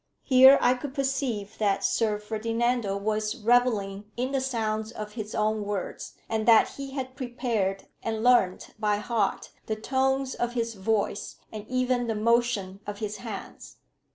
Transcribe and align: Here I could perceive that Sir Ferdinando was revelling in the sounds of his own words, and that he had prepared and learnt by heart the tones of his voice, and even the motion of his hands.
Here 0.23 0.57
I 0.61 0.73
could 0.73 0.95
perceive 0.95 1.59
that 1.59 1.83
Sir 1.83 2.17
Ferdinando 2.17 2.97
was 2.97 3.35
revelling 3.35 4.05
in 4.17 4.31
the 4.31 4.41
sounds 4.41 4.91
of 4.91 5.11
his 5.11 5.35
own 5.35 5.63
words, 5.63 6.15
and 6.27 6.47
that 6.47 6.69
he 6.69 6.93
had 6.93 7.15
prepared 7.15 7.85
and 8.01 8.23
learnt 8.23 8.73
by 8.79 8.97
heart 8.97 9.51
the 9.67 9.75
tones 9.75 10.33
of 10.33 10.53
his 10.53 10.73
voice, 10.73 11.35
and 11.51 11.67
even 11.67 12.07
the 12.07 12.15
motion 12.15 12.79
of 12.87 12.97
his 12.97 13.17
hands. 13.17 13.77